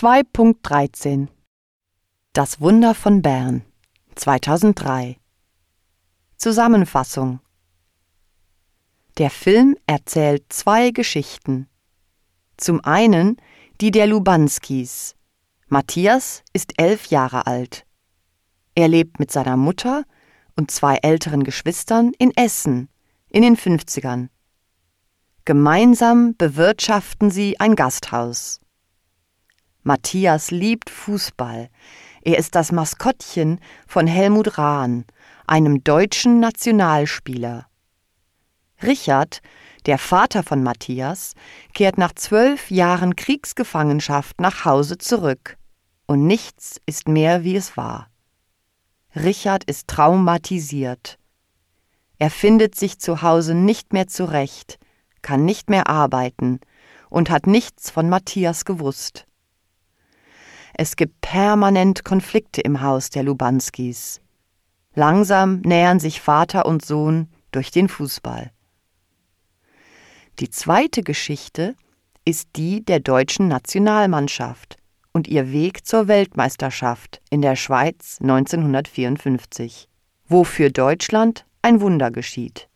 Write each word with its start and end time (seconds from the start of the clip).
2.13 0.00 1.28
Das 2.32 2.58
Wunder 2.58 2.94
von 2.94 3.20
Bern 3.20 3.66
2003 4.14 5.18
Zusammenfassung 6.38 7.40
Der 9.18 9.28
Film 9.28 9.76
erzählt 9.86 10.44
zwei 10.48 10.90
Geschichten. 10.90 11.68
Zum 12.56 12.82
einen 12.82 13.36
die 13.82 13.90
der 13.90 14.06
Lubanskis. 14.06 15.16
Matthias 15.68 16.44
ist 16.54 16.80
elf 16.80 17.08
Jahre 17.08 17.46
alt. 17.46 17.84
Er 18.74 18.88
lebt 18.88 19.20
mit 19.20 19.30
seiner 19.30 19.58
Mutter 19.58 20.04
und 20.56 20.70
zwei 20.70 20.96
älteren 21.02 21.44
Geschwistern 21.44 22.12
in 22.16 22.34
Essen 22.34 22.88
in 23.28 23.42
den 23.42 23.58
50ern. 23.58 24.30
Gemeinsam 25.44 26.36
bewirtschaften 26.38 27.30
sie 27.30 27.60
ein 27.60 27.76
Gasthaus. 27.76 28.60
Matthias 29.90 30.52
liebt 30.52 30.88
Fußball. 30.88 31.68
Er 32.22 32.38
ist 32.38 32.54
das 32.54 32.70
Maskottchen 32.70 33.58
von 33.88 34.06
Helmut 34.06 34.56
Rahn, 34.56 35.04
einem 35.48 35.82
deutschen 35.82 36.38
Nationalspieler. 36.38 37.66
Richard, 38.84 39.42
der 39.86 39.98
Vater 39.98 40.44
von 40.44 40.62
Matthias, 40.62 41.34
kehrt 41.74 41.98
nach 41.98 42.12
zwölf 42.12 42.70
Jahren 42.70 43.16
Kriegsgefangenschaft 43.16 44.40
nach 44.40 44.64
Hause 44.64 44.96
zurück. 44.96 45.56
Und 46.06 46.24
nichts 46.24 46.80
ist 46.86 47.08
mehr, 47.08 47.42
wie 47.42 47.56
es 47.56 47.76
war. 47.76 48.10
Richard 49.16 49.64
ist 49.64 49.88
traumatisiert. 49.88 51.18
Er 52.20 52.30
findet 52.30 52.76
sich 52.76 53.00
zu 53.00 53.22
Hause 53.22 53.56
nicht 53.56 53.92
mehr 53.92 54.06
zurecht, 54.06 54.78
kann 55.20 55.44
nicht 55.44 55.68
mehr 55.68 55.88
arbeiten 55.88 56.60
und 57.08 57.28
hat 57.28 57.48
nichts 57.48 57.90
von 57.90 58.08
Matthias 58.08 58.64
gewusst. 58.64 59.26
Es 60.82 60.96
gibt 60.96 61.20
permanent 61.20 62.06
Konflikte 62.06 62.62
im 62.62 62.80
Haus 62.80 63.10
der 63.10 63.22
Lubanskis. 63.22 64.22
Langsam 64.94 65.60
nähern 65.60 66.00
sich 66.00 66.22
Vater 66.22 66.64
und 66.64 66.82
Sohn 66.82 67.28
durch 67.52 67.70
den 67.70 67.86
Fußball. 67.86 68.50
Die 70.38 70.48
zweite 70.48 71.02
Geschichte 71.02 71.76
ist 72.24 72.48
die 72.56 72.82
der 72.82 72.98
deutschen 73.00 73.46
Nationalmannschaft 73.46 74.78
und 75.12 75.28
ihr 75.28 75.52
Weg 75.52 75.86
zur 75.86 76.08
Weltmeisterschaft 76.08 77.20
in 77.28 77.42
der 77.42 77.56
Schweiz 77.56 78.16
1954, 78.22 79.86
wo 80.28 80.44
für 80.44 80.70
Deutschland 80.70 81.44
ein 81.60 81.82
Wunder 81.82 82.10
geschieht. 82.10 82.69